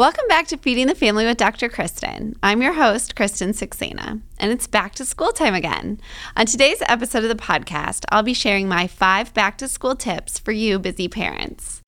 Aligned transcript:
Welcome 0.00 0.28
back 0.28 0.46
to 0.46 0.56
Feeding 0.56 0.86
the 0.86 0.94
Family 0.94 1.26
with 1.26 1.36
Dr. 1.36 1.68
Kristen. 1.68 2.34
I'm 2.42 2.62
your 2.62 2.72
host, 2.72 3.14
Kristen 3.14 3.50
Saxena, 3.50 4.22
and 4.38 4.50
it's 4.50 4.66
back 4.66 4.94
to 4.94 5.04
school 5.04 5.30
time 5.30 5.52
again. 5.52 6.00
On 6.38 6.46
today's 6.46 6.80
episode 6.88 7.22
of 7.22 7.28
the 7.28 7.34
podcast, 7.34 8.06
I'll 8.08 8.22
be 8.22 8.32
sharing 8.32 8.66
my 8.66 8.86
five 8.86 9.34
back 9.34 9.58
to 9.58 9.68
school 9.68 9.94
tips 9.94 10.38
for 10.38 10.52
you 10.52 10.78
busy 10.78 11.06
parents. 11.06 11.82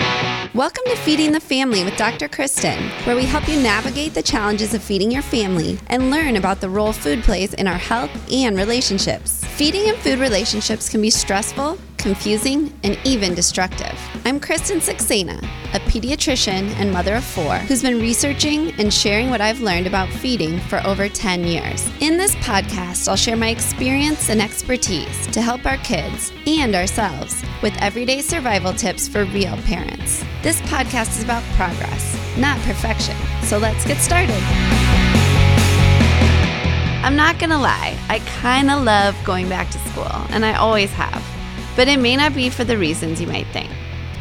Welcome 0.53 0.85
to 0.89 0.97
Feeding 0.97 1.33
the 1.33 1.41
Family 1.41 1.85
with 1.85 1.97
Dr. 1.97 2.29
Kristen, 2.29 2.91
where 3.05 3.17
we 3.17 3.25
help 3.25 3.49
you 3.49 3.59
navigate 3.63 4.13
the 4.13 4.23
challenges 4.23 4.75
of 4.75 4.83
feeding 4.83 5.11
your 5.11 5.23
family 5.23 5.79
and 5.87 6.11
learn 6.11 6.37
about 6.37 6.61
the 6.61 6.69
role 6.69 6.93
food 6.93 7.23
plays 7.23 7.55
in 7.55 7.67
our 7.67 7.79
health 7.79 8.11
and 8.31 8.59
relationships. 8.59 9.43
Feeding 9.57 9.89
and 9.89 9.97
food 9.97 10.19
relationships 10.19 10.91
can 10.91 11.01
be 11.01 11.09
stressful, 11.09 11.79
confusing, 12.03 12.73
and 12.83 12.99
even 13.05 13.33
destructive. 13.35 13.97
I'm 14.25 14.41
Kristen 14.41 14.79
Saxena, 14.79 15.39
a 15.73 15.79
pediatrician 15.89 16.69
and 16.75 16.93
mother 16.93 17.15
of 17.15 17.25
four 17.25 17.57
who's 17.59 17.83
been 17.83 18.01
researching 18.01 18.73
and 18.81 18.93
sharing 18.93 19.31
what 19.31 19.41
I've 19.41 19.61
learned 19.61 19.87
about 19.87 20.09
feeding 20.09 20.59
for 20.59 20.85
over 20.85 21.09
10 21.09 21.45
years. 21.45 21.89
In 22.01 22.17
this 22.17 22.35
podcast, 22.37 23.09
I'll 23.09 23.17
share 23.17 23.37
my 23.37 23.51
experience 23.51 24.31
and 24.31 24.43
expertise 24.43 25.27
to 25.29 25.41
help 25.41 25.65
our 25.65 25.77
kids 25.79 26.33
and 26.47 26.75
ourselves 26.75 27.41
with 27.63 27.75
everyday 27.81 28.21
survival 28.21 28.73
tips 28.73 29.07
for 29.07 29.25
real 29.27 29.57
parents. 29.59 30.25
This 30.43 30.61
podcast 30.63 31.17
is 31.17 31.23
about 31.23 31.45
progress, 31.55 32.19
not 32.37 32.59
perfection. 32.63 33.17
So 33.43 33.59
let's 33.59 33.87
get 33.87 33.99
started. 33.99 34.43
I'm 37.05 37.17
not 37.17 37.39
gonna 37.39 37.59
lie, 37.59 37.97
I 38.09 38.21
kinda 38.43 38.77
love 38.77 39.17
going 39.25 39.49
back 39.49 39.71
to 39.71 39.79
school, 39.91 40.27
and 40.31 40.45
I 40.45 40.55
always 40.55 40.91
have 40.93 41.32
but 41.77 41.89
it 41.89 41.99
may 41.99 42.17
not 42.17 42.35
be 42.35 42.51
for 42.51 42.65
the 42.65 42.79
reasons 42.79 43.21
you 43.21 43.27
might 43.27 43.47
think. 43.49 43.71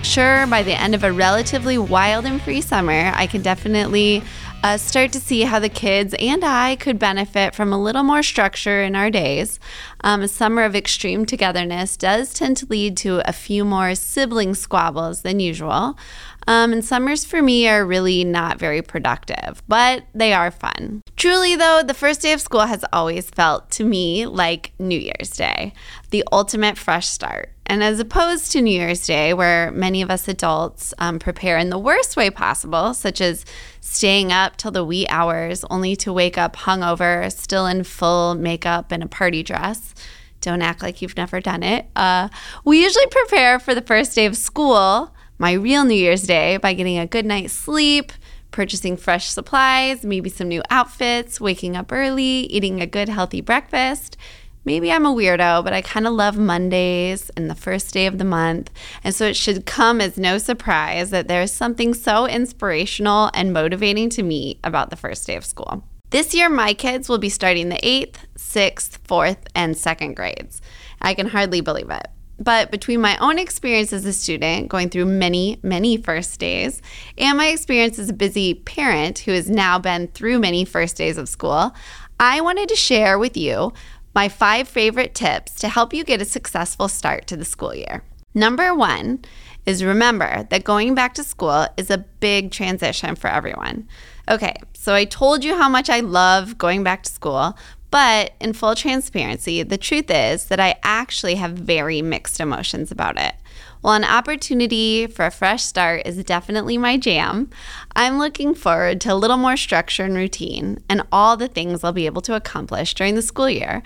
Sure, 0.04 0.48
by 0.48 0.64
the 0.64 0.73
end 0.73 0.96
of 0.96 1.04
a 1.04 1.12
relatively 1.12 1.77
wild 1.77 2.26
and 2.26 2.41
free 2.41 2.62
summer, 2.62 3.12
I 3.16 3.27
can 3.27 3.41
definitely 3.41 4.24
uh, 4.64 4.77
start 4.77 5.12
to 5.12 5.20
see 5.20 5.41
how 5.41 5.60
the 5.60 5.70
kids 5.70 6.14
and 6.20 6.44
I 6.44 6.76
could 6.76 7.00
benefit 7.00 7.55
from 7.55 7.72
a 7.72 7.82
little 7.82 8.04
more 8.04 8.24
structure 8.24 8.84
in 8.84 8.96
our 8.96 9.10
days. 9.10 9.60
Um, 10.04 10.21
a 10.21 10.27
summer 10.27 10.63
of 10.63 10.76
extreme 10.76 11.26
togetherness 11.26 11.98
does 11.98 12.34
tend 12.34 12.58
to 12.58 12.66
lead 12.68 12.98
to 12.98 13.27
a 13.27 13.34
few 13.34 13.65
more 13.65 13.96
sibling 13.96 14.54
squabbles 14.55 15.21
than 15.21 15.40
usual. 15.40 15.98
Um, 16.47 16.73
and 16.73 16.84
summers 16.84 17.23
for 17.23 17.41
me 17.41 17.67
are 17.67 17.85
really 17.85 18.23
not 18.23 18.59
very 18.59 18.81
productive, 18.81 19.61
but 19.67 20.03
they 20.13 20.34
are 20.34 20.51
fun. 20.51 21.01
Truly, 21.15 21.55
though, 21.55 21.81
the 21.85 21.93
first 21.93 22.21
day 22.21 22.34
of 22.34 22.41
school 22.41 22.61
has 22.61 22.84
always 22.91 23.29
felt 23.29 23.70
to 23.71 23.85
me 23.85 24.25
like 24.25 24.73
New 24.79 24.99
Year's 24.99 25.29
Day, 25.31 25.73
the 26.09 26.23
ultimate 26.31 26.77
fresh 26.77 27.07
start. 27.07 27.51
And 27.67 27.84
as 27.84 27.99
opposed 27.99 28.51
to 28.51 28.62
New 28.62 28.71
Year's 28.71 29.05
Day, 29.05 29.34
where 29.34 29.71
many 29.71 30.01
of 30.01 30.09
us 30.12 30.27
adults 30.27 30.93
um, 30.97 31.19
prepare 31.19 31.57
in 31.57 31.69
the 31.69 31.77
worst 31.77 32.17
way 32.17 32.29
possible, 32.29 32.93
such 32.93 33.21
as 33.21 33.45
staying 33.79 34.31
up 34.31 34.57
till 34.57 34.71
the 34.71 34.84
wee 34.84 35.07
hours 35.07 35.63
only 35.69 35.95
to 35.97 36.12
wake 36.12 36.37
up 36.37 36.55
hungover, 36.57 37.31
still 37.31 37.67
in 37.67 37.84
full 37.84 38.35
makeup 38.35 38.91
and 38.91 39.03
a 39.03 39.07
party 39.07 39.41
dress. 39.41 39.93
Don't 40.41 40.62
act 40.62 40.81
like 40.81 41.01
you've 41.01 41.15
never 41.15 41.39
done 41.39 41.62
it. 41.62 41.85
Uh, 41.95 42.27
we 42.65 42.81
usually 42.84 43.07
prepare 43.07 43.59
for 43.59 43.75
the 43.75 43.81
first 43.81 44.15
day 44.15 44.25
of 44.25 44.35
school 44.35 45.13
my 45.41 45.53
real 45.53 45.84
New 45.84 45.95
Year's 45.95 46.21
Day 46.21 46.57
by 46.57 46.73
getting 46.73 46.99
a 46.99 47.07
good 47.07 47.25
night's 47.25 47.51
sleep, 47.51 48.11
purchasing 48.51 48.95
fresh 48.95 49.27
supplies, 49.27 50.05
maybe 50.05 50.29
some 50.29 50.47
new 50.47 50.61
outfits, 50.70 51.41
waking 51.41 51.75
up 51.75 51.91
early, 51.91 52.41
eating 52.51 52.79
a 52.79 52.85
good 52.85 53.09
healthy 53.09 53.41
breakfast. 53.41 54.17
Maybe 54.65 54.91
I'm 54.91 55.03
a 55.03 55.12
weirdo, 55.12 55.63
but 55.63 55.73
I 55.73 55.81
kind 55.81 56.05
of 56.05 56.13
love 56.13 56.37
Mondays 56.37 57.31
and 57.31 57.49
the 57.49 57.55
first 57.55 57.91
day 57.91 58.05
of 58.05 58.19
the 58.19 58.23
month. 58.23 58.69
And 59.03 59.15
so 59.15 59.25
it 59.25 59.35
should 59.35 59.65
come 59.65 59.99
as 59.99 60.15
no 60.15 60.37
surprise 60.37 61.09
that 61.09 61.27
there's 61.27 61.51
something 61.51 61.95
so 61.95 62.27
inspirational 62.27 63.31
and 63.34 63.51
motivating 63.51 64.12
to 64.12 64.22
me 64.22 64.59
about 64.63 64.91
the 64.91 64.95
first 64.95 65.25
day 65.25 65.35
of 65.35 65.44
school. 65.44 65.84
This 66.12 66.35
year, 66.35 66.51
my 66.51 66.75
kids 66.75 67.09
will 67.09 67.17
be 67.17 67.29
starting 67.29 67.69
the 67.69 67.84
eighth, 67.84 68.28
sixth, 68.38 69.00
fourth, 69.06 69.47
and 69.56 69.75
second 69.75 70.16
grades. 70.16 70.62
I 71.01 71.16
can 71.16 71.29
hardly 71.29 71.62
believe 71.62 71.90
it. 71.90 72.06
But 72.41 72.72
between 72.72 73.02
my 73.02 73.18
own 73.18 73.38
experience 73.38 73.94
as 73.94 74.03
a 74.03 74.12
student, 74.12 74.68
going 74.68 74.90
through 74.90 75.06
many, 75.06 75.59
many 75.62 75.97
first 75.97 76.40
days, 76.40 76.81
and 77.16 77.38
my 77.38 77.47
experience 77.50 78.00
as 78.00 78.09
a 78.09 78.13
busy 78.13 78.56
parent 78.56 79.19
who 79.19 79.31
has 79.31 79.47
now 79.47 79.78
been 79.78 80.07
through 80.07 80.40
many 80.40 80.66
first 80.66 80.97
days 80.97 81.19
of 81.19 81.30
school, 81.30 81.75
I 82.19 82.41
wanted 82.41 82.68
to 82.69 82.75
share 82.75 83.19
with 83.19 83.38
you 83.38 83.74
my 84.16 84.28
five 84.28 84.68
favorite 84.68 85.13
tips 85.13 85.53
to 85.59 85.69
help 85.69 85.94
you 85.94 86.03
get 86.03 86.19
a 86.19 86.25
successful 86.25 86.88
start 86.88 87.28
to 87.28 87.38
the 87.38 87.46
school 87.46 87.75
year. 87.75 88.03
Number 88.34 88.74
one 88.74 89.24
is 89.68 89.84
remember 89.84 90.47
that 90.50 90.63
going 90.63 90.96
back 90.96 91.13
to 91.16 91.24
school 91.24 91.68
is 91.78 91.91
a 91.91 92.00
big 92.19 92.50
transition 92.50 93.16
for 93.16 93.28
everyone. 93.28 93.88
Okay, 94.28 94.56
so 94.74 94.96
I 94.96 95.06
told 95.06 95.44
you 95.44 95.56
how 95.56 95.69
much 95.69 95.91
I 95.91 96.00
love 96.00 96.57
going 96.57 96.84
back 96.84 97.03
to 97.03 97.12
school, 97.12 97.56
but 97.91 98.34
in 98.40 98.53
full 98.53 98.74
transparency, 98.74 99.62
the 99.63 99.78
truth 99.78 100.09
is 100.09 100.46
that 100.46 100.59
I 100.59 100.75
actually 100.81 101.35
have 101.35 101.52
very 101.52 102.02
mixed 102.02 102.40
emotions 102.40 102.91
about 102.91 103.19
it. 103.19 103.35
While 103.81 103.96
an 103.96 104.03
opportunity 104.03 105.07
for 105.07 105.25
a 105.25 105.31
fresh 105.31 105.63
start 105.63 106.03
is 106.06 106.24
definitely 106.24 106.78
my 106.78 106.97
jam, 106.97 107.50
I'm 107.96 108.18
looking 108.18 108.53
forward 108.53 109.01
to 109.01 109.13
a 109.13 109.16
little 109.16 109.38
more 109.38 109.57
structure 109.57 110.06
and 110.06 110.16
routine 110.16 110.84
and 110.88 111.01
all 111.12 111.35
the 111.35 111.47
things 111.47 111.84
I'll 111.84 111.91
be 111.91 112.06
able 112.06 112.22
to 112.24 112.35
accomplish 112.35 112.94
during 112.94 113.16
the 113.16 113.22
school 113.22 113.50
year. 113.50 113.84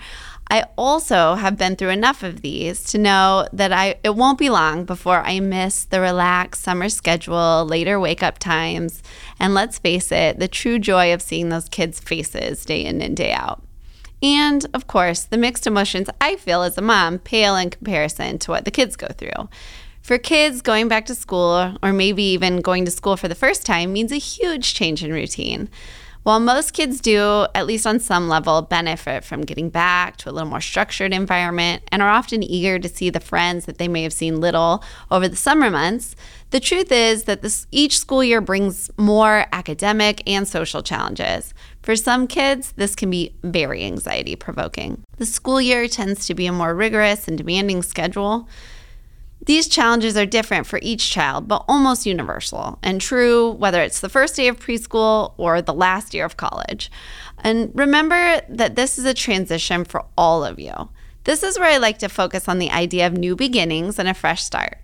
I 0.48 0.66
also 0.76 1.34
have 1.34 1.56
been 1.56 1.74
through 1.74 1.88
enough 1.88 2.22
of 2.22 2.42
these 2.42 2.84
to 2.84 2.98
know 2.98 3.48
that 3.52 3.72
I 3.72 3.96
it 4.04 4.14
won't 4.14 4.38
be 4.38 4.50
long 4.50 4.84
before 4.84 5.22
I 5.22 5.40
miss 5.40 5.84
the 5.84 6.00
relaxed 6.00 6.62
summer 6.62 6.88
schedule, 6.88 7.66
later 7.66 7.98
wake 7.98 8.22
up 8.22 8.38
times, 8.38 9.02
and 9.40 9.54
let's 9.54 9.78
face 9.78 10.12
it, 10.12 10.38
the 10.38 10.46
true 10.46 10.78
joy 10.78 11.12
of 11.12 11.22
seeing 11.22 11.48
those 11.48 11.68
kids' 11.68 11.98
faces 11.98 12.64
day 12.64 12.84
in 12.84 13.02
and 13.02 13.16
day 13.16 13.32
out. 13.32 13.65
And 14.26 14.66
of 14.74 14.88
course, 14.88 15.22
the 15.22 15.36
mixed 15.36 15.68
emotions 15.68 16.10
I 16.20 16.34
feel 16.34 16.62
as 16.62 16.76
a 16.76 16.82
mom 16.82 17.20
pale 17.20 17.54
in 17.54 17.70
comparison 17.70 18.40
to 18.40 18.50
what 18.50 18.64
the 18.64 18.72
kids 18.72 18.96
go 18.96 19.06
through. 19.06 19.48
For 20.02 20.18
kids, 20.18 20.62
going 20.62 20.88
back 20.88 21.06
to 21.06 21.14
school, 21.14 21.76
or 21.80 21.92
maybe 21.92 22.24
even 22.24 22.60
going 22.60 22.84
to 22.86 22.90
school 22.90 23.16
for 23.16 23.28
the 23.28 23.36
first 23.36 23.64
time, 23.64 23.92
means 23.92 24.10
a 24.10 24.16
huge 24.16 24.74
change 24.74 25.04
in 25.04 25.12
routine. 25.12 25.68
While 26.24 26.40
most 26.40 26.72
kids 26.72 27.00
do, 27.00 27.46
at 27.54 27.68
least 27.68 27.86
on 27.86 28.00
some 28.00 28.28
level, 28.28 28.62
benefit 28.62 29.22
from 29.22 29.42
getting 29.42 29.70
back 29.70 30.16
to 30.16 30.28
a 30.28 30.32
little 30.32 30.48
more 30.48 30.60
structured 30.60 31.12
environment 31.12 31.84
and 31.92 32.02
are 32.02 32.10
often 32.10 32.42
eager 32.42 32.80
to 32.80 32.88
see 32.88 33.10
the 33.10 33.20
friends 33.20 33.66
that 33.66 33.78
they 33.78 33.86
may 33.86 34.02
have 34.02 34.12
seen 34.12 34.40
little 34.40 34.82
over 35.08 35.28
the 35.28 35.36
summer 35.36 35.70
months, 35.70 36.16
the 36.50 36.58
truth 36.58 36.90
is 36.90 37.24
that 37.24 37.42
this, 37.42 37.68
each 37.70 37.96
school 37.96 38.24
year 38.24 38.40
brings 38.40 38.90
more 38.96 39.46
academic 39.52 40.20
and 40.28 40.48
social 40.48 40.82
challenges. 40.82 41.54
For 41.86 41.94
some 41.94 42.26
kids, 42.26 42.72
this 42.72 42.96
can 42.96 43.10
be 43.10 43.36
very 43.44 43.84
anxiety 43.84 44.34
provoking. 44.34 45.04
The 45.18 45.24
school 45.24 45.60
year 45.60 45.86
tends 45.86 46.26
to 46.26 46.34
be 46.34 46.46
a 46.46 46.52
more 46.52 46.74
rigorous 46.74 47.28
and 47.28 47.38
demanding 47.38 47.84
schedule. 47.84 48.48
These 49.44 49.68
challenges 49.68 50.16
are 50.16 50.26
different 50.26 50.66
for 50.66 50.80
each 50.82 51.08
child, 51.08 51.46
but 51.46 51.64
almost 51.68 52.04
universal 52.04 52.80
and 52.82 53.00
true 53.00 53.52
whether 53.52 53.80
it's 53.82 54.00
the 54.00 54.08
first 54.08 54.34
day 54.34 54.48
of 54.48 54.58
preschool 54.58 55.34
or 55.36 55.62
the 55.62 55.72
last 55.72 56.12
year 56.12 56.24
of 56.24 56.36
college. 56.36 56.90
And 57.38 57.70
remember 57.72 58.40
that 58.48 58.74
this 58.74 58.98
is 58.98 59.04
a 59.04 59.14
transition 59.14 59.84
for 59.84 60.04
all 60.18 60.44
of 60.44 60.58
you. 60.58 60.88
This 61.22 61.44
is 61.44 61.56
where 61.56 61.70
I 61.70 61.76
like 61.76 61.98
to 61.98 62.08
focus 62.08 62.48
on 62.48 62.58
the 62.58 62.72
idea 62.72 63.06
of 63.06 63.12
new 63.12 63.36
beginnings 63.36 64.00
and 64.00 64.08
a 64.08 64.14
fresh 64.14 64.42
start. 64.42 64.78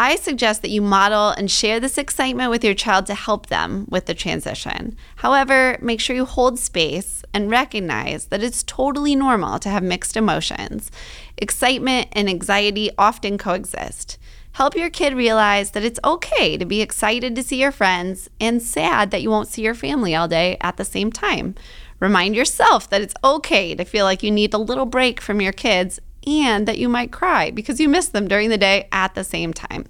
I 0.00 0.14
suggest 0.14 0.62
that 0.62 0.70
you 0.70 0.80
model 0.80 1.30
and 1.30 1.50
share 1.50 1.80
this 1.80 1.98
excitement 1.98 2.52
with 2.52 2.62
your 2.62 2.72
child 2.72 3.06
to 3.06 3.16
help 3.16 3.46
them 3.46 3.84
with 3.90 4.06
the 4.06 4.14
transition. 4.14 4.96
However, 5.16 5.76
make 5.82 6.00
sure 6.00 6.14
you 6.14 6.24
hold 6.24 6.56
space 6.56 7.24
and 7.34 7.50
recognize 7.50 8.26
that 8.26 8.40
it's 8.40 8.62
totally 8.62 9.16
normal 9.16 9.58
to 9.58 9.68
have 9.68 9.82
mixed 9.82 10.16
emotions. 10.16 10.92
Excitement 11.36 12.10
and 12.12 12.28
anxiety 12.28 12.92
often 12.96 13.38
coexist. 13.38 14.18
Help 14.52 14.76
your 14.76 14.88
kid 14.88 15.14
realize 15.14 15.72
that 15.72 15.82
it's 15.82 15.98
okay 16.04 16.56
to 16.56 16.64
be 16.64 16.80
excited 16.80 17.34
to 17.34 17.42
see 17.42 17.60
your 17.60 17.72
friends 17.72 18.30
and 18.40 18.62
sad 18.62 19.10
that 19.10 19.22
you 19.22 19.30
won't 19.30 19.48
see 19.48 19.62
your 19.62 19.74
family 19.74 20.14
all 20.14 20.28
day 20.28 20.56
at 20.60 20.76
the 20.76 20.84
same 20.84 21.10
time. 21.10 21.56
Remind 21.98 22.36
yourself 22.36 22.88
that 22.90 23.02
it's 23.02 23.14
okay 23.24 23.74
to 23.74 23.84
feel 23.84 24.04
like 24.04 24.22
you 24.22 24.30
need 24.30 24.54
a 24.54 24.58
little 24.58 24.86
break 24.86 25.20
from 25.20 25.40
your 25.40 25.52
kids 25.52 25.98
and 26.28 26.68
that 26.68 26.78
you 26.78 26.88
might 26.88 27.12
cry 27.12 27.50
because 27.50 27.80
you 27.80 27.88
miss 27.88 28.08
them 28.08 28.28
during 28.28 28.50
the 28.50 28.58
day 28.58 28.88
at 28.92 29.14
the 29.14 29.24
same 29.24 29.52
time. 29.52 29.86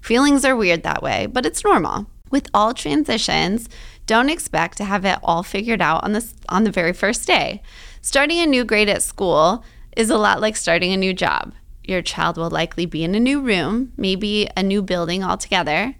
Feelings 0.00 0.44
are 0.44 0.56
weird 0.56 0.82
that 0.82 1.02
way, 1.02 1.26
but 1.26 1.44
it's 1.44 1.64
normal. 1.64 2.06
With 2.30 2.48
all 2.54 2.72
transitions, 2.72 3.68
don't 4.06 4.30
expect 4.30 4.76
to 4.78 4.84
have 4.84 5.04
it 5.04 5.18
all 5.22 5.42
figured 5.42 5.82
out 5.82 6.04
on 6.04 6.12
this 6.12 6.34
on 6.48 6.64
the 6.64 6.70
very 6.70 6.92
first 6.92 7.26
day. 7.26 7.62
Starting 8.00 8.38
a 8.38 8.46
new 8.46 8.64
grade 8.64 8.88
at 8.88 9.02
school 9.02 9.64
is 9.96 10.10
a 10.10 10.18
lot 10.18 10.40
like 10.40 10.56
starting 10.56 10.92
a 10.92 10.96
new 10.96 11.12
job. 11.12 11.52
Your 11.82 12.02
child 12.02 12.36
will 12.36 12.50
likely 12.50 12.86
be 12.86 13.02
in 13.02 13.14
a 13.14 13.20
new 13.20 13.40
room, 13.40 13.92
maybe 13.96 14.48
a 14.56 14.62
new 14.62 14.82
building 14.82 15.24
altogether. 15.24 15.96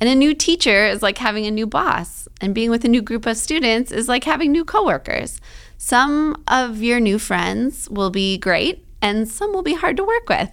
And 0.00 0.08
a 0.08 0.14
new 0.14 0.34
teacher 0.34 0.86
is 0.86 1.02
like 1.02 1.18
having 1.18 1.46
a 1.46 1.50
new 1.50 1.66
boss, 1.66 2.28
and 2.40 2.54
being 2.54 2.70
with 2.70 2.84
a 2.84 2.88
new 2.88 3.02
group 3.02 3.26
of 3.26 3.36
students 3.36 3.92
is 3.92 4.08
like 4.08 4.24
having 4.24 4.52
new 4.52 4.64
coworkers. 4.64 5.40
Some 5.78 6.42
of 6.48 6.82
your 6.82 7.00
new 7.00 7.18
friends 7.18 7.88
will 7.90 8.10
be 8.10 8.38
great, 8.38 8.85
and 9.02 9.28
some 9.28 9.52
will 9.52 9.62
be 9.62 9.74
hard 9.74 9.96
to 9.96 10.04
work 10.04 10.28
with. 10.28 10.50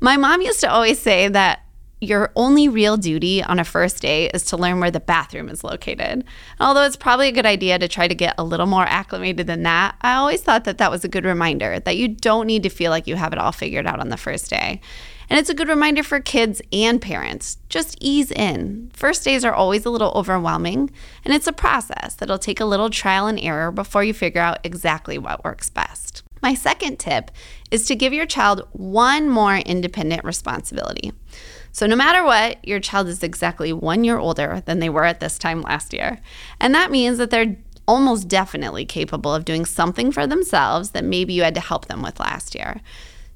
My 0.00 0.16
mom 0.16 0.42
used 0.42 0.60
to 0.60 0.70
always 0.70 0.98
say 0.98 1.28
that 1.28 1.60
your 2.00 2.30
only 2.36 2.68
real 2.68 2.96
duty 2.96 3.42
on 3.42 3.58
a 3.58 3.64
first 3.64 4.00
day 4.00 4.30
is 4.30 4.44
to 4.44 4.56
learn 4.56 4.78
where 4.78 4.90
the 4.90 5.00
bathroom 5.00 5.48
is 5.48 5.64
located. 5.64 6.24
Although 6.60 6.84
it's 6.84 6.96
probably 6.96 7.28
a 7.28 7.32
good 7.32 7.46
idea 7.46 7.78
to 7.78 7.88
try 7.88 8.06
to 8.06 8.14
get 8.14 8.36
a 8.38 8.44
little 8.44 8.66
more 8.66 8.84
acclimated 8.84 9.46
than 9.46 9.64
that, 9.64 9.96
I 10.00 10.14
always 10.14 10.42
thought 10.42 10.64
that 10.64 10.78
that 10.78 10.90
was 10.90 11.04
a 11.04 11.08
good 11.08 11.24
reminder 11.24 11.80
that 11.80 11.96
you 11.96 12.08
don't 12.08 12.46
need 12.46 12.62
to 12.62 12.68
feel 12.68 12.90
like 12.90 13.06
you 13.06 13.16
have 13.16 13.32
it 13.32 13.38
all 13.38 13.52
figured 13.52 13.86
out 13.86 14.00
on 14.00 14.10
the 14.10 14.16
first 14.16 14.48
day. 14.48 14.80
And 15.30 15.38
it's 15.38 15.50
a 15.50 15.54
good 15.54 15.68
reminder 15.68 16.02
for 16.02 16.20
kids 16.20 16.62
and 16.72 17.02
parents. 17.02 17.58
Just 17.68 17.98
ease 18.00 18.30
in. 18.30 18.90
First 18.94 19.24
days 19.24 19.44
are 19.44 19.52
always 19.52 19.84
a 19.84 19.90
little 19.90 20.12
overwhelming, 20.14 20.90
and 21.24 21.34
it's 21.34 21.46
a 21.46 21.52
process 21.52 22.14
that'll 22.14 22.38
take 22.38 22.60
a 22.60 22.64
little 22.64 22.88
trial 22.88 23.26
and 23.26 23.38
error 23.38 23.70
before 23.70 24.04
you 24.04 24.14
figure 24.14 24.40
out 24.40 24.60
exactly 24.64 25.18
what 25.18 25.44
works 25.44 25.68
best. 25.68 26.22
My 26.42 26.54
second 26.54 26.98
tip 26.98 27.30
is 27.70 27.86
to 27.86 27.96
give 27.96 28.12
your 28.12 28.26
child 28.26 28.66
one 28.72 29.28
more 29.28 29.56
independent 29.56 30.24
responsibility. 30.24 31.12
So, 31.72 31.86
no 31.86 31.96
matter 31.96 32.24
what, 32.24 32.66
your 32.66 32.80
child 32.80 33.08
is 33.08 33.22
exactly 33.22 33.72
one 33.72 34.04
year 34.04 34.18
older 34.18 34.62
than 34.66 34.78
they 34.78 34.88
were 34.88 35.04
at 35.04 35.20
this 35.20 35.38
time 35.38 35.62
last 35.62 35.92
year. 35.92 36.18
And 36.60 36.74
that 36.74 36.90
means 36.90 37.18
that 37.18 37.30
they're 37.30 37.56
almost 37.86 38.28
definitely 38.28 38.84
capable 38.84 39.34
of 39.34 39.44
doing 39.44 39.64
something 39.64 40.12
for 40.12 40.26
themselves 40.26 40.90
that 40.90 41.04
maybe 41.04 41.32
you 41.32 41.42
had 41.42 41.54
to 41.54 41.60
help 41.60 41.86
them 41.86 42.02
with 42.02 42.20
last 42.20 42.54
year. 42.54 42.80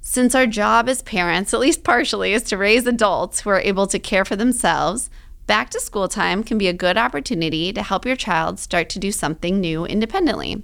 Since 0.01 0.35
our 0.35 0.47
job 0.47 0.89
as 0.89 1.01
parents, 1.03 1.55
at 1.55 1.61
least 1.61 1.85
partially, 1.85 2.33
is 2.33 2.43
to 2.45 2.59
raise 2.59 2.87
adults 2.87 3.41
who 3.41 3.51
are 3.51 3.61
able 3.61 3.87
to 3.87 3.99
care 3.99 4.25
for 4.25 4.37
themselves, 4.37 5.09
back 5.47 5.71
to 5.71 5.81
school 5.81 6.09
time 6.09 6.43
can 6.43 6.59
be 6.59 6.69
a 6.69 6.73
good 6.73 6.97
opportunity 6.97 7.73
to 7.73 7.83
help 7.83 8.06
your 8.06 8.17
child 8.17 8.59
start 8.59 8.89
to 8.91 8.99
do 8.99 9.12
something 9.12 9.61
new 9.61 9.85
independently. 9.85 10.62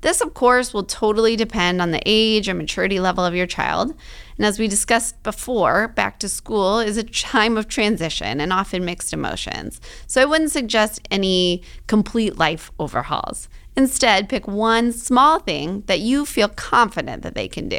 This, 0.00 0.20
of 0.20 0.34
course, 0.34 0.72
will 0.72 0.84
totally 0.84 1.34
depend 1.34 1.82
on 1.82 1.90
the 1.90 2.02
age 2.06 2.48
or 2.48 2.54
maturity 2.54 3.00
level 3.00 3.24
of 3.24 3.34
your 3.34 3.46
child. 3.46 3.94
And 4.36 4.46
as 4.46 4.58
we 4.58 4.68
discussed 4.68 5.20
before, 5.24 5.88
back 5.88 6.20
to 6.20 6.28
school 6.28 6.78
is 6.78 6.96
a 6.96 7.02
time 7.02 7.56
of 7.56 7.66
transition 7.66 8.40
and 8.40 8.52
often 8.52 8.84
mixed 8.84 9.12
emotions. 9.12 9.80
So 10.06 10.22
I 10.22 10.26
wouldn't 10.26 10.52
suggest 10.52 11.00
any 11.10 11.62
complete 11.88 12.38
life 12.38 12.70
overhauls. 12.78 13.48
Instead, 13.78 14.28
pick 14.28 14.48
one 14.48 14.90
small 14.90 15.38
thing 15.38 15.84
that 15.86 16.00
you 16.00 16.26
feel 16.26 16.48
confident 16.48 17.22
that 17.22 17.36
they 17.36 17.46
can 17.46 17.68
do. 17.68 17.78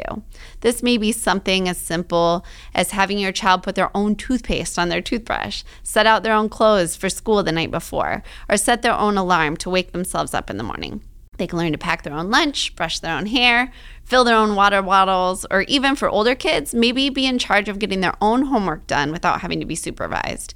This 0.62 0.82
may 0.82 0.96
be 0.96 1.12
something 1.12 1.68
as 1.68 1.76
simple 1.76 2.42
as 2.74 2.92
having 2.92 3.18
your 3.18 3.32
child 3.32 3.62
put 3.62 3.74
their 3.74 3.94
own 3.94 4.16
toothpaste 4.16 4.78
on 4.78 4.88
their 4.88 5.02
toothbrush, 5.02 5.62
set 5.82 6.06
out 6.06 6.22
their 6.22 6.32
own 6.32 6.48
clothes 6.48 6.96
for 6.96 7.10
school 7.10 7.42
the 7.42 7.52
night 7.52 7.70
before, 7.70 8.22
or 8.48 8.56
set 8.56 8.80
their 8.80 8.94
own 8.94 9.18
alarm 9.18 9.58
to 9.58 9.68
wake 9.68 9.92
themselves 9.92 10.32
up 10.32 10.48
in 10.48 10.56
the 10.56 10.64
morning. 10.64 11.02
They 11.36 11.46
can 11.46 11.58
learn 11.58 11.72
to 11.72 11.78
pack 11.78 12.02
their 12.02 12.14
own 12.14 12.30
lunch, 12.30 12.74
brush 12.76 13.00
their 13.00 13.14
own 13.14 13.26
hair, 13.26 13.70
fill 14.02 14.24
their 14.24 14.36
own 14.36 14.54
water 14.54 14.80
bottles, 14.80 15.44
or 15.50 15.62
even 15.68 15.96
for 15.96 16.08
older 16.08 16.34
kids, 16.34 16.72
maybe 16.72 17.10
be 17.10 17.26
in 17.26 17.38
charge 17.38 17.68
of 17.68 17.78
getting 17.78 18.00
their 18.00 18.16
own 18.22 18.46
homework 18.46 18.86
done 18.86 19.12
without 19.12 19.42
having 19.42 19.60
to 19.60 19.66
be 19.66 19.76
supervised. 19.76 20.54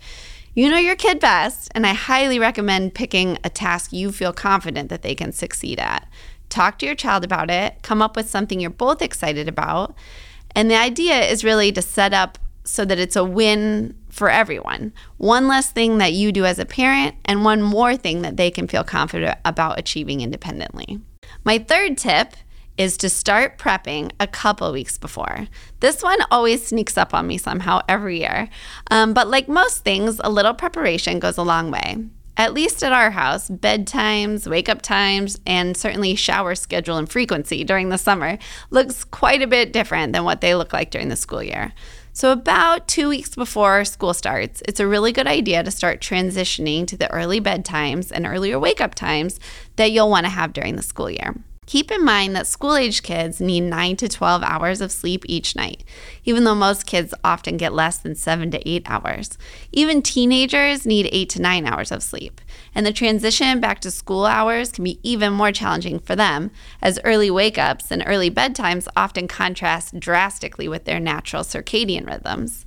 You 0.57 0.71
know 0.71 0.79
your 0.79 0.95
kid 0.95 1.19
best, 1.19 1.69
and 1.75 1.85
I 1.85 1.95
highly 1.95 2.39
recommend 2.39 2.95
picking 2.95 3.39
a 3.43 3.51
task 3.51 3.93
you 3.93 4.13
feel 4.13 4.33
confident 4.33 4.89
that 4.89 5.03
they 5.03 5.17
can 5.17 5.33
succeed 5.33 5.81
at. 5.81 6.09
Talk 6.49 6.79
to 6.79 6.87
your 6.87 6.95
child 6.95 7.25
about 7.25 7.51
it, 7.51 7.83
come 7.83 8.01
up 8.01 8.15
with 8.15 8.31
something 8.31 8.61
you're 8.61 8.71
both 8.71 9.03
excited 9.03 9.49
about. 9.49 9.97
And 10.55 10.71
the 10.71 10.77
idea 10.77 11.23
is 11.23 11.43
really 11.43 11.73
to 11.73 11.83
set 11.83 12.15
up 12.15 12.39
so 12.63 12.85
that 12.85 13.01
it's 13.01 13.17
a 13.17 13.25
win 13.25 13.97
for 14.11 14.31
everyone. 14.31 14.93
One 15.17 15.49
less 15.49 15.73
thing 15.73 15.99
that 15.99 16.13
you 16.13 16.31
do 16.31 16.45
as 16.45 16.61
a 16.61 16.65
parent, 16.65 17.17
and 17.25 17.45
one 17.45 17.61
more 17.61 17.97
thing 17.97 18.23
that 18.23 18.37
they 18.37 18.53
can 18.53 18.69
feel 18.69 18.85
confident 18.85 19.37
about 19.45 19.81
achieving 19.81 20.21
independently. 20.21 21.01
My 21.43 21.59
third 21.59 21.99
tip 21.99 22.35
is 22.77 22.97
to 22.99 23.09
start 23.09 23.59
prepping 23.59 24.11
a 24.19 24.27
couple 24.27 24.71
weeks 24.73 24.99
before. 24.99 25.47
This 25.81 26.03
one 26.03 26.19
always 26.31 26.67
sneaks 26.67 26.97
up 26.97 27.15
on 27.15 27.27
me 27.27 27.39
somehow 27.39 27.81
every 27.89 28.21
year. 28.21 28.49
Um, 28.91 29.15
but 29.15 29.29
like 29.29 29.49
most 29.49 29.85
things, 29.85 30.21
a 30.25 30.31
little 30.31 30.55
preparation 30.55 31.19
goes 31.19 31.37
a 31.37 31.43
long 31.43 31.71
way. 31.71 31.99
At 32.37 32.53
least 32.53 32.83
at 32.83 32.93
our 32.93 33.13
house, 33.13 33.49
bedtimes, 33.49 34.51
wake 34.51 34.69
up 34.69 34.83
times, 34.83 35.39
and 35.47 35.77
certainly 35.77 36.17
shower 36.17 36.57
schedule 36.57 36.97
and 36.97 37.09
frequency 37.09 37.63
during 37.63 37.91
the 37.91 37.99
summer 37.99 38.39
looks 38.71 39.05
quite 39.05 39.41
a 39.41 39.47
bit 39.47 39.73
different 39.73 40.13
than 40.13 40.25
what 40.25 40.41
they 40.41 40.57
look 40.57 40.73
like 40.73 40.91
during 40.91 41.09
the 41.09 41.17
school 41.17 41.43
year. 41.43 41.73
So, 42.13 42.33
about 42.33 42.89
two 42.89 43.09
weeks 43.09 43.35
before 43.35 43.85
school 43.85 44.15
starts, 44.15 44.63
it's 44.67 44.81
a 44.81 44.87
really 44.87 45.13
good 45.13 45.27
idea 45.27 45.63
to 45.63 45.71
start 45.71 46.01
transitioning 46.01 46.87
to 46.89 46.97
the 46.97 47.11
early 47.13 47.41
bedtimes 47.41 48.11
and 48.13 48.27
earlier 48.27 48.59
wake 48.59 48.81
up 48.81 48.95
times 48.95 49.39
that 49.77 49.93
you'll 49.93 50.11
want 50.11 50.27
to 50.27 50.31
have 50.31 50.53
during 50.53 50.77
the 50.77 50.83
school 50.83 51.11
year. 51.11 51.35
Keep 51.67 51.91
in 51.91 52.05
mind 52.05 52.37
that 52.37 52.47
school 52.47 52.77
age 52.77 53.03
kids 53.03 53.41
need 53.41 53.63
9 53.63 53.97
to 53.97 54.09
12 54.09 54.43
hours 54.43 54.81
of 54.81 54.93
sleep 54.93 55.25
each 55.27 55.57
night, 55.57 55.83
even 56.25 56.45
though 56.45 56.55
most 56.55 56.87
kids 56.87 57.15
often 57.25 57.57
get 57.57 57.73
less 57.73 57.99
than 57.99 58.15
7 58.15 58.51
to 58.51 58.69
8 58.69 58.83
hours. 58.87 59.39
Even 59.73 60.03
teenagers 60.03 60.85
need 60.85 61.09
8 61.11 61.29
to 61.31 61.43
9 61.43 61.67
hours 61.67 61.91
of 61.91 62.03
sleep, 62.03 62.41
and 62.75 62.85
the 62.85 62.93
transition 62.93 63.61
back 63.61 63.81
to 63.81 63.91
school 63.91 64.27
hours 64.27 64.73
can 64.73 64.85
be 64.85 65.01
even 65.03 65.33
more 65.33 65.53
challenging 65.53 65.99
for 65.99 66.15
them, 66.15 66.51
as 66.83 67.01
early 67.03 67.31
wake 67.31 67.57
ups 67.57 67.91
and 67.91 68.03
early 68.07 68.31
bedtimes 68.31 68.87
often 68.97 69.27
contrast 69.27 69.99
drastically 69.99 70.69
with 70.69 70.85
their 70.85 71.01
natural 71.01 71.43
circadian 71.43 72.07
rhythms. 72.07 72.67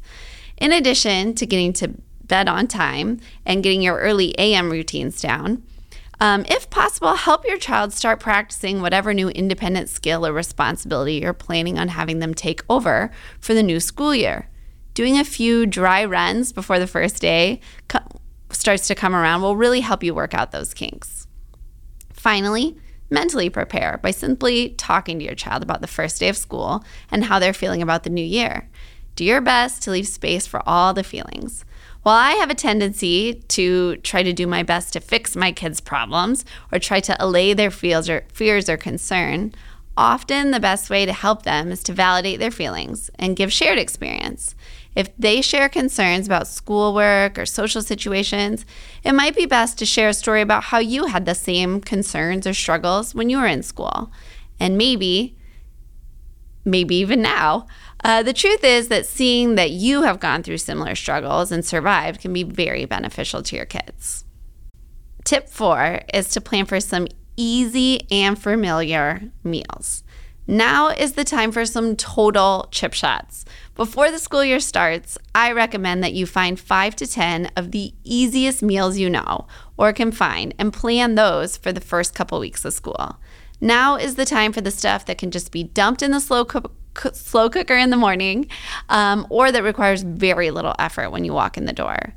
In 0.57 0.71
addition 0.71 1.35
to 1.35 1.45
getting 1.45 1.71
to 1.73 1.93
bed 2.23 2.49
on 2.49 2.67
time 2.67 3.19
and 3.45 3.63
getting 3.63 3.81
your 3.81 3.99
early 3.99 4.37
AM 4.39 4.71
routines 4.71 5.21
down, 5.21 5.63
um, 6.19 6.45
if 6.47 6.69
possible, 6.69 7.13
help 7.13 7.45
your 7.45 7.57
child 7.57 7.93
start 7.93 8.19
practicing 8.19 8.81
whatever 8.81 9.13
new 9.13 9.29
independent 9.29 9.89
skill 9.89 10.25
or 10.25 10.33
responsibility 10.33 11.15
you're 11.15 11.33
planning 11.33 11.77
on 11.77 11.89
having 11.89 12.19
them 12.19 12.33
take 12.33 12.63
over 12.69 13.11
for 13.39 13.53
the 13.53 13.63
new 13.63 13.79
school 13.79 14.15
year. 14.15 14.49
Doing 14.93 15.19
a 15.19 15.23
few 15.23 15.67
dry 15.67 16.03
runs 16.03 16.51
before 16.51 16.79
the 16.79 16.87
first 16.87 17.21
day 17.21 17.59
co- 17.87 17.99
starts 18.49 18.87
to 18.87 18.95
come 18.95 19.15
around 19.15 19.41
will 19.41 19.55
really 19.55 19.81
help 19.81 20.03
you 20.03 20.15
work 20.15 20.33
out 20.33 20.51
those 20.51 20.73
kinks. 20.73 21.27
Finally, 22.13 22.77
mentally 23.11 23.49
prepare 23.49 23.99
by 24.01 24.09
simply 24.11 24.69
talking 24.69 25.19
to 25.19 25.25
your 25.25 25.35
child 25.35 25.61
about 25.61 25.81
the 25.81 25.87
first 25.87 26.19
day 26.19 26.29
of 26.29 26.37
school 26.37 26.83
and 27.11 27.25
how 27.25 27.37
they're 27.37 27.53
feeling 27.53 27.81
about 27.81 28.03
the 28.03 28.09
new 28.09 28.25
year. 28.25 28.69
Do 29.15 29.23
your 29.23 29.41
best 29.41 29.83
to 29.83 29.91
leave 29.91 30.07
space 30.07 30.47
for 30.47 30.61
all 30.67 30.93
the 30.93 31.03
feelings. 31.03 31.63
While 32.07 32.15
I 32.15 32.35
have 32.35 32.49
a 32.49 32.55
tendency 32.55 33.33
to 33.49 33.97
try 33.97 34.23
to 34.23 34.31
do 34.31 34.47
my 34.47 34.63
best 34.63 34.93
to 34.93 35.01
fix 35.01 35.35
my 35.35 35.51
kids' 35.51 35.81
problems 35.81 36.45
or 36.71 36.79
try 36.79 37.01
to 37.01 37.21
allay 37.21 37.53
their 37.53 37.69
fears 37.69 38.07
or, 38.07 38.23
fears 38.31 38.69
or 38.69 38.77
concern, 38.77 39.53
often 39.97 40.51
the 40.51 40.61
best 40.61 40.89
way 40.89 41.05
to 41.05 41.11
help 41.11 41.43
them 41.43 41.69
is 41.69 41.83
to 41.83 41.91
validate 41.91 42.39
their 42.39 42.49
feelings 42.49 43.11
and 43.19 43.35
give 43.35 43.51
shared 43.51 43.77
experience. 43.77 44.55
If 44.95 45.09
they 45.17 45.41
share 45.41 45.67
concerns 45.67 46.27
about 46.27 46.47
schoolwork 46.47 47.37
or 47.37 47.45
social 47.45 47.81
situations, 47.81 48.65
it 49.03 49.11
might 49.11 49.35
be 49.35 49.45
best 49.45 49.77
to 49.79 49.85
share 49.85 50.07
a 50.07 50.13
story 50.13 50.39
about 50.39 50.63
how 50.63 50.79
you 50.79 51.07
had 51.07 51.25
the 51.25 51.35
same 51.35 51.81
concerns 51.81 52.47
or 52.47 52.53
struggles 52.53 53.15
when 53.15 53.29
you 53.29 53.37
were 53.37 53.47
in 53.47 53.63
school. 53.63 54.13
And 54.61 54.77
maybe, 54.77 55.35
maybe 56.67 56.95
even 56.97 57.21
now, 57.21 57.65
uh, 58.03 58.21
the 58.21 58.33
truth 58.33 58.63
is 58.63 58.89
that 58.89 59.05
seeing 59.05 59.55
that 59.55 59.71
you 59.71 60.03
have 60.03 60.19
gone 60.19 60.43
through 60.43 60.57
similar 60.57 60.93
struggles 60.93 61.51
and 61.51 61.65
survived 61.65 62.21
can 62.21 62.33
be 62.33 62.43
very 62.43 62.85
beneficial 62.85 63.41
to 63.41 63.55
your 63.55 63.65
kids. 63.65 64.25
Tip 65.23 65.49
four 65.49 66.01
is 66.13 66.29
to 66.29 66.41
plan 66.41 66.65
for 66.65 66.79
some 66.79 67.07
easy 67.35 68.01
and 68.11 68.41
familiar 68.41 69.21
meals. 69.43 70.03
Now 70.49 70.89
is 70.89 71.13
the 71.13 71.25
time 71.25 71.51
for 71.51 71.65
some 71.65 71.97
total 71.97 72.69
chip 72.71 72.93
shots. 72.93 73.43
Before 73.75 74.09
the 74.09 74.17
school 74.17 74.45
year 74.45 74.61
starts, 74.61 75.17
I 75.35 75.51
recommend 75.51 76.01
that 76.03 76.13
you 76.13 76.25
find 76.25 76.57
five 76.57 76.95
to 76.95 77.05
10 77.05 77.51
of 77.57 77.71
the 77.71 77.93
easiest 78.05 78.63
meals 78.63 78.97
you 78.97 79.09
know 79.09 79.47
or 79.75 79.91
can 79.91 80.11
find 80.11 80.53
and 80.57 80.71
plan 80.71 81.15
those 81.15 81.57
for 81.57 81.73
the 81.73 81.81
first 81.81 82.15
couple 82.15 82.39
weeks 82.39 82.63
of 82.63 82.71
school. 82.73 83.17
Now 83.59 83.95
is 83.95 84.15
the 84.15 84.25
time 84.25 84.53
for 84.53 84.61
the 84.61 84.71
stuff 84.71 85.05
that 85.05 85.17
can 85.17 85.31
just 85.31 85.51
be 85.51 85.63
dumped 85.63 86.01
in 86.01 86.11
the 86.11 86.19
slow 86.19 86.45
slow 87.13 87.49
cooker 87.49 87.75
in 87.75 87.91
the 87.91 87.97
morning, 87.97 88.47
um, 88.89 89.27
or 89.29 89.51
that 89.51 89.63
requires 89.63 90.01
very 90.01 90.49
little 90.51 90.75
effort 90.79 91.11
when 91.11 91.23
you 91.23 91.33
walk 91.33 91.57
in 91.57 91.65
the 91.65 91.73
door. 91.73 92.13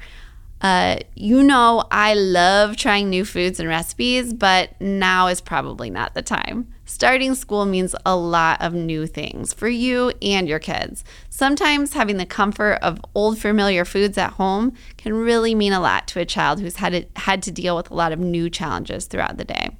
Uh, 0.62 0.99
you 1.14 1.42
know, 1.42 1.85
I 1.90 2.12
love 2.12 2.76
trying 2.76 3.09
new 3.09 3.25
foods 3.25 3.59
and 3.61 3.68
recipes, 3.68 4.35
but 4.35 4.78
now 4.78 5.26
is 5.26 5.40
probably 5.40 5.88
not 5.88 6.14
the 6.14 6.20
time. 6.20 6.68
Starting 6.85 7.35
school 7.35 7.64
means 7.64 7.94
a 8.04 8.14
lot 8.14 8.61
of 8.61 8.75
new 8.75 9.06
things 9.06 9.54
for 9.54 9.68
you 9.68 10.12
and 10.20 10.47
your 10.47 10.59
kids. 10.59 11.02
Sometimes 11.30 11.94
having 11.94 12.18
the 12.18 12.26
comfort 12.26 12.78
of 12.82 13.00
old 13.14 13.38
familiar 13.38 13.87
foods 13.87 14.18
at 14.18 14.32
home 14.32 14.75
can 14.99 15.14
really 15.14 15.54
mean 15.54 15.73
a 15.73 15.80
lot 15.80 16.06
to 16.09 16.20
a 16.20 16.26
child 16.26 16.61
who's 16.61 16.76
had, 16.76 16.92
it, 16.92 17.11
had 17.16 17.42
to 17.44 17.50
deal 17.50 17.75
with 17.75 17.90
a 17.90 17.94
lot 17.94 18.12
of 18.12 18.18
new 18.18 18.50
challenges 18.50 19.06
throughout 19.06 19.38
the 19.38 19.44
day. 19.44 19.70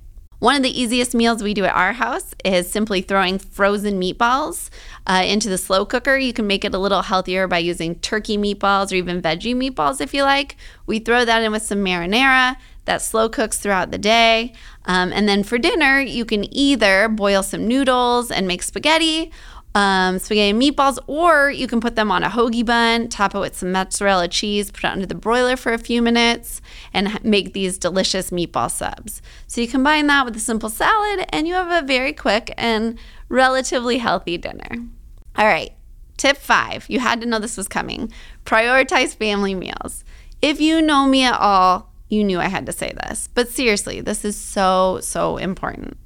One 0.41 0.57
of 0.57 0.63
the 0.63 0.81
easiest 0.81 1.15
meals 1.15 1.43
we 1.43 1.53
do 1.53 1.67
at 1.67 1.77
our 1.77 1.93
house 1.93 2.35
is 2.47 2.71
simply 2.71 3.03
throwing 3.03 3.39
frozen 3.39 4.01
meatballs 4.01 4.71
uh, 5.07 5.23
into 5.27 5.51
the 5.51 5.59
slow 5.59 5.85
cooker. 5.85 6.17
You 6.17 6.33
can 6.33 6.47
make 6.47 6.65
it 6.65 6.75
a 6.75 6.79
little 6.79 7.03
healthier 7.03 7.47
by 7.47 7.59
using 7.59 7.97
turkey 7.97 8.39
meatballs 8.39 8.91
or 8.91 8.95
even 8.95 9.21
veggie 9.21 9.55
meatballs 9.55 10.01
if 10.01 10.15
you 10.15 10.23
like. 10.23 10.57
We 10.87 10.99
throw 10.99 11.27
that 11.27 11.43
in 11.43 11.53
with 11.53 11.63
some 11.63 11.85
marinara 11.85 12.57
that 12.87 13.03
slow 13.03 13.29
cooks 13.29 13.59
throughout 13.59 13.91
the 13.91 13.99
day. 13.99 14.55
Um, 14.87 15.13
and 15.13 15.29
then 15.29 15.43
for 15.43 15.59
dinner, 15.59 16.01
you 16.01 16.25
can 16.25 16.53
either 16.57 17.11
boil 17.11 17.43
some 17.43 17.69
noodles 17.69 18.31
and 18.31 18.49
make 18.49 18.63
spaghetti, 18.63 19.31
um, 19.75 20.19
spaghetti 20.19 20.51
and 20.51 20.61
meatballs, 20.61 20.99
or 21.07 21.51
you 21.51 21.67
can 21.67 21.81
put 21.81 21.97
them 21.97 22.11
on 22.11 22.25
a 22.25 22.29
hoagie 22.29 22.67
bun, 22.67 23.09
top 23.09 23.35
it 23.35 23.39
with 23.39 23.57
some 23.57 23.73
mozzarella 23.73 24.29
cheese, 24.29 24.71
put 24.71 24.85
it 24.85 24.91
under 24.91 25.07
the 25.07 25.15
broiler 25.15 25.57
for 25.57 25.73
a 25.73 25.79
few 25.79 26.03
minutes, 26.03 26.61
and 26.93 27.23
make 27.25 27.53
these 27.53 27.79
delicious 27.79 28.31
meatball 28.31 28.71
subs. 28.71 29.23
So 29.47 29.61
you 29.61 29.69
combine 29.69 30.07
that 30.09 30.25
with 30.25 30.37
a 30.37 30.41
simple 30.41 30.69
salad, 30.69 31.27
and 31.31 31.47
you 31.47 31.55
have 31.55 31.85
a 31.85 31.87
very 31.87 32.13
quick 32.13 32.53
and 32.57 32.99
relatively 33.29 33.99
healthy 33.99 34.39
dinner. 34.39 34.89
All 35.37 35.47
right, 35.47 35.73
tip 36.17 36.37
five 36.37 36.85
you 36.89 37.01
had 37.01 37.21
to 37.21 37.27
know 37.27 37.39
this 37.39 37.57
was 37.57 37.69
coming 37.69 38.13
prioritize 38.45 39.15
family 39.15 39.55
meals. 39.55 40.05
If 40.43 40.61
you 40.61 40.83
know 40.83 41.07
me 41.07 41.23
at 41.23 41.39
all, 41.39 41.90
you 42.11 42.25
knew 42.25 42.39
I 42.41 42.49
had 42.49 42.67
to 42.67 42.73
say 42.73 42.93
this. 43.05 43.29
But 43.33 43.49
seriously, 43.49 44.01
this 44.01 44.25
is 44.25 44.37
so, 44.37 44.99
so 45.01 45.37
important. 45.37 45.97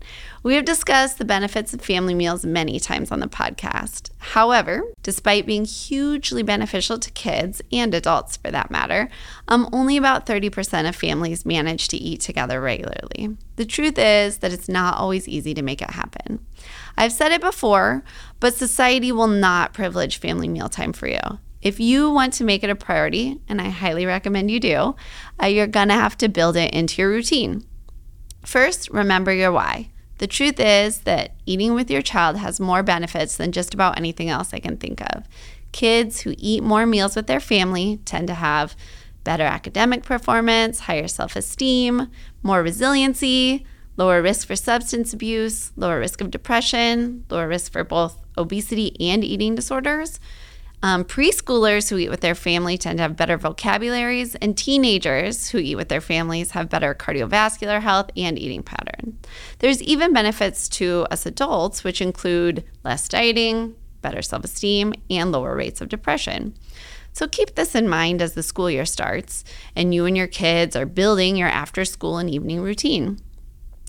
We 0.43 0.55
have 0.57 0.67
discussed 0.67 1.17
the 1.17 1.25
benefits 1.25 1.73
of 1.73 1.81
family 1.81 2.13
meals 2.13 2.45
many 2.45 2.79
times 2.79 3.11
on 3.11 3.21
the 3.21 3.27
podcast. 3.27 4.11
However, 4.19 4.85
despite 5.03 5.47
being 5.47 5.65
hugely 5.65 6.43
beneficial 6.43 6.99
to 6.99 7.11
kids 7.13 7.63
and 7.73 7.95
adults 7.95 8.37
for 8.37 8.51
that 8.51 8.71
matter, 8.71 9.09
um, 9.49 9.71
only 9.73 9.97
about 9.97 10.27
30% 10.27 10.87
of 10.87 10.95
families 10.95 11.47
manage 11.47 11.89
to 11.89 11.97
eat 11.97 12.21
together 12.21 12.61
regularly. 12.61 13.35
The 13.57 13.65
truth 13.65 13.99
is 13.99 14.39
that 14.39 14.53
it's 14.53 14.69
not 14.69 14.99
always 14.99 15.27
easy 15.27 15.55
to 15.55 15.63
make 15.63 15.81
it 15.81 15.91
happen. 15.91 16.45
I've 16.99 17.13
said 17.13 17.33
it 17.33 17.41
before, 17.41 18.05
but 18.39 18.53
society 18.53 19.11
will 19.13 19.29
not 19.29 19.73
privilege 19.73 20.19
family 20.19 20.49
mealtime 20.49 20.93
for 20.93 21.09
you. 21.09 21.39
If 21.65 21.81
you 21.81 22.11
want 22.11 22.35
to 22.35 22.45
make 22.45 22.63
it 22.63 22.69
a 22.69 22.75
priority, 22.77 23.41
and 23.49 23.59
I 23.59 23.71
highly 23.71 24.05
recommend 24.05 24.51
you 24.51 24.61
do, 24.61 24.95
uh, 25.43 25.47
you're 25.47 25.67
going 25.67 25.89
to 25.89 25.95
have 25.95 26.17
to 26.19 26.29
build 26.29 26.57
it 26.57 26.75
into 26.75 27.01
your 27.01 27.11
routine. 27.11 27.65
First, 28.45 28.91
remember 28.91 29.33
your 29.33 29.51
why. 29.51 29.91
The 30.19 30.27
truth 30.27 30.61
is 30.61 31.01
that 31.01 31.35
eating 31.47 31.73
with 31.73 31.91
your 31.91 32.03
child 32.03 32.37
has 32.37 32.61
more 32.61 32.83
benefits 32.83 33.39
than 33.39 33.51
just 33.51 33.73
about 33.73 33.97
anything 33.97 34.29
else 34.29 34.53
I 34.53 34.61
can 34.61 34.77
think 34.77 35.01
of. 35.01 35.25
Kids 35.73 36.21
who 36.21 36.35
eat 36.37 36.63
more 36.63 36.85
meals 36.85 37.17
with 37.17 37.27
their 37.27 37.41
family 37.41 37.99
tend 38.05 38.29
to 38.29 38.35
have 38.35 38.77
better 39.25 39.45
academic 39.45 40.03
performance, 40.03 40.81
higher 40.81 41.09
self 41.09 41.35
esteem, 41.35 42.11
more 42.43 42.63
resiliency, 42.63 43.67
lower 43.97 44.21
risk 44.21 44.47
for 44.47 44.55
substance 44.55 45.15
abuse, 45.15 45.73
lower 45.77 45.99
risk 45.99 46.21
of 46.21 46.31
depression, 46.31 47.25
lower 47.31 47.49
risk 47.49 47.73
for 47.73 47.85
both 47.85 48.19
obesity 48.37 48.95
and 49.01 49.25
eating 49.25 49.55
disorders. 49.55 50.21
Um, 50.85 51.03
preschoolers 51.03 51.89
who 51.89 51.97
eat 51.97 52.11
with 52.11 52.21
their 52.21 52.35
family 52.35 52.77
tend 52.77 52.99
to 52.99 53.05
have 53.05 53.17
better 53.17 53.39
vocabularies, 53.39 54.35
and 54.35 54.55
teenagers 54.55 55.49
who 55.49 55.57
eat 55.57 55.77
with 55.77 55.89
their 55.89 56.03
families 56.03 56.51
have 56.51 56.69
better 56.69 56.95
cardiovascular 56.95 57.81
health 57.81 58.11
and 58.19 58.39
eating 58.39 58.63
pattern. 58.63 59.19
There's 59.61 59.81
even 59.83 60.13
benefits 60.13 60.69
to 60.69 61.07
us 61.11 61.25
adults, 61.25 61.85
which 61.85 62.03
include 62.03 62.65
less 62.85 63.09
dieting, 63.09 63.77
better 64.03 64.21
self 64.21 64.45
esteem, 64.45 64.93
and 65.09 65.33
lower 65.33 65.57
rates 65.57 65.81
of 65.81 65.89
depression. 65.89 66.53
So 67.15 67.29
keep 67.29 67.55
this 67.55 67.75
in 67.75 67.89
mind 67.89 68.21
as 68.21 68.35
the 68.35 68.43
school 68.43 68.71
year 68.71 68.85
starts 68.85 69.43
and 69.75 69.95
you 69.95 70.05
and 70.05 70.15
your 70.15 70.27
kids 70.27 70.77
are 70.77 70.85
building 70.85 71.37
your 71.37 71.49
after 71.49 71.87
school 71.87 72.19
and 72.19 72.29
evening 72.29 72.61
routine. 72.61 73.21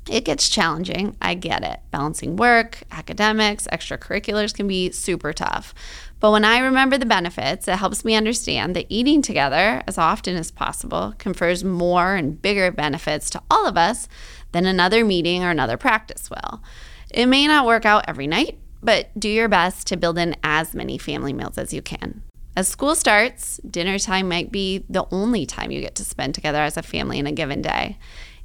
It 0.10 0.24
gets 0.24 0.50
challenging. 0.50 1.16
I 1.20 1.34
get 1.34 1.64
it. 1.64 1.80
Balancing 1.90 2.36
work, 2.36 2.84
academics, 2.92 3.68
extracurriculars 3.72 4.54
can 4.54 4.68
be 4.68 4.92
super 4.92 5.34
tough. 5.34 5.74
But 6.20 6.32
when 6.32 6.46
I 6.46 6.60
remember 6.60 6.98
the 6.98 7.08
benefits, 7.08 7.68
it 7.68 7.78
helps 7.78 8.06
me 8.06 8.16
understand 8.16 8.76
that 8.76 8.86
eating 8.88 9.24
together 9.24 9.82
as 9.88 9.98
often 9.98 10.36
as 10.36 10.52
possible 10.52 11.16
confers 11.18 11.64
more 11.64 12.16
and 12.16 12.40
bigger 12.40 12.72
benefits 12.72 13.30
to 13.32 13.42
all 13.50 13.66
of 13.66 13.78
us 13.78 14.08
than 14.52 14.66
another 14.66 15.04
meeting 15.04 15.44
or 15.44 15.50
another 15.50 15.78
practice 15.78 16.30
will. 16.30 16.62
It 17.10 17.26
may 17.26 17.48
not 17.48 17.66
work 17.66 17.86
out 17.86 18.06
every 18.08 18.28
night, 18.28 18.60
but 18.84 19.10
do 19.20 19.28
your 19.28 19.50
best 19.50 19.88
to 19.88 19.98
build 19.98 20.20
in 20.20 20.36
as 20.44 20.76
many 20.76 21.00
family 21.00 21.34
meals 21.34 21.58
as 21.58 21.74
you 21.74 21.82
can. 21.82 22.22
As 22.56 22.68
school 22.68 22.96
starts, 22.96 23.58
dinner 23.70 24.00
time 24.00 24.30
might 24.30 24.52
be 24.52 24.86
the 24.90 25.06
only 25.12 25.46
time 25.46 25.72
you 25.72 25.82
get 25.82 25.96
to 25.96 26.06
spend 26.06 26.36
together 26.36 26.60
as 26.60 26.78
a 26.78 26.84
family 26.84 27.20
in 27.20 27.28
a 27.28 27.32
given 27.32 27.62
day. 27.62 27.98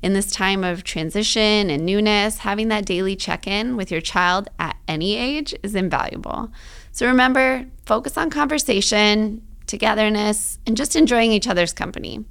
In 0.02 0.14
this 0.14 0.32
time 0.32 0.64
of 0.64 0.82
transition 0.82 1.68
and 1.68 1.84
newness, 1.84 2.38
having 2.38 2.68
that 2.68 2.86
daily 2.86 3.16
check 3.16 3.46
in 3.46 3.76
with 3.76 3.90
your 3.90 4.00
child 4.00 4.48
at 4.58 4.76
any 4.88 5.16
age 5.16 5.54
is 5.62 5.74
invaluable. 5.74 6.50
So 6.90 7.06
remember, 7.06 7.66
focus 7.84 8.16
on 8.16 8.30
conversation, 8.30 9.42
togetherness, 9.66 10.58
and 10.66 10.76
just 10.76 10.96
enjoying 10.96 11.32
each 11.32 11.46
other's 11.46 11.74
company. 11.74 12.24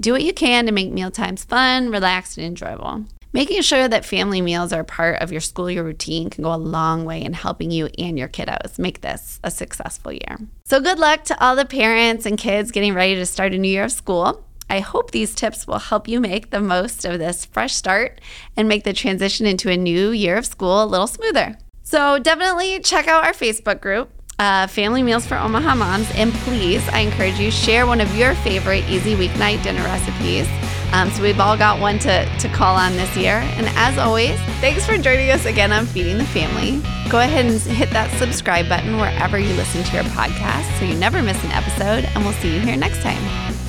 Do 0.00 0.12
what 0.12 0.22
you 0.22 0.32
can 0.32 0.64
to 0.64 0.72
make 0.72 0.90
meal 0.90 1.10
times 1.10 1.44
fun, 1.44 1.90
relaxed, 1.90 2.38
and 2.38 2.46
enjoyable. 2.46 3.04
Making 3.32 3.62
sure 3.62 3.86
that 3.86 4.04
family 4.04 4.40
meals 4.40 4.72
are 4.72 4.82
part 4.82 5.22
of 5.22 5.30
your 5.30 5.42
school 5.42 5.70
year 5.70 5.84
routine 5.84 6.30
can 6.30 6.42
go 6.42 6.52
a 6.52 6.56
long 6.56 7.04
way 7.04 7.22
in 7.22 7.32
helping 7.34 7.70
you 7.70 7.88
and 7.96 8.18
your 8.18 8.26
kiddos 8.26 8.76
make 8.78 9.02
this 9.02 9.38
a 9.44 9.50
successful 9.52 10.10
year. 10.10 10.38
So, 10.64 10.80
good 10.80 10.98
luck 10.98 11.24
to 11.24 11.40
all 11.44 11.54
the 11.54 11.64
parents 11.64 12.26
and 12.26 12.36
kids 12.36 12.72
getting 12.72 12.94
ready 12.94 13.14
to 13.14 13.26
start 13.26 13.54
a 13.54 13.58
new 13.58 13.68
year 13.68 13.84
of 13.84 13.92
school. 13.92 14.44
I 14.70 14.80
hope 14.80 15.10
these 15.10 15.34
tips 15.34 15.66
will 15.66 15.80
help 15.80 16.08
you 16.08 16.20
make 16.20 16.50
the 16.50 16.60
most 16.60 17.04
of 17.04 17.18
this 17.18 17.44
fresh 17.44 17.74
start 17.74 18.20
and 18.56 18.68
make 18.68 18.84
the 18.84 18.92
transition 18.92 19.44
into 19.44 19.68
a 19.68 19.76
new 19.76 20.10
year 20.10 20.36
of 20.36 20.46
school 20.46 20.82
a 20.82 20.86
little 20.86 21.08
smoother. 21.08 21.58
So 21.82 22.20
definitely 22.20 22.78
check 22.80 23.08
out 23.08 23.24
our 23.24 23.32
Facebook 23.32 23.80
group. 23.80 24.10
Uh, 24.38 24.66
family 24.68 25.02
Meals 25.02 25.26
for 25.26 25.36
Omaha 25.36 25.74
Moms. 25.74 26.10
And 26.14 26.32
please, 26.32 26.88
I 26.88 27.00
encourage 27.00 27.38
you, 27.38 27.50
share 27.50 27.86
one 27.86 28.00
of 28.00 28.16
your 28.16 28.34
favorite 28.36 28.88
easy 28.88 29.14
weeknight 29.14 29.62
dinner 29.62 29.82
recipes. 29.82 30.48
Um, 30.92 31.10
so 31.10 31.22
we've 31.22 31.38
all 31.38 31.58
got 31.58 31.80
one 31.80 31.98
to, 32.00 32.38
to 32.38 32.48
call 32.48 32.74
on 32.74 32.96
this 32.96 33.14
year. 33.16 33.34
And 33.34 33.66
as 33.76 33.98
always, 33.98 34.38
thanks 34.60 34.86
for 34.86 34.96
joining 34.96 35.30
us 35.30 35.44
again 35.46 35.72
on 35.72 35.84
Feeding 35.84 36.16
the 36.16 36.24
Family. 36.24 36.80
Go 37.10 37.18
ahead 37.18 37.46
and 37.46 37.60
hit 37.60 37.90
that 37.90 38.10
subscribe 38.18 38.68
button 38.68 38.96
wherever 38.96 39.38
you 39.38 39.52
listen 39.54 39.84
to 39.84 39.94
your 39.94 40.04
podcast 40.04 40.78
so 40.78 40.84
you 40.84 40.94
never 40.94 41.22
miss 41.22 41.42
an 41.44 41.50
episode. 41.50 42.04
And 42.14 42.24
we'll 42.24 42.34
see 42.34 42.54
you 42.54 42.60
here 42.60 42.76
next 42.76 43.02
time. 43.02 43.59